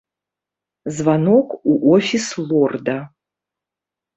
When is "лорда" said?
2.49-2.97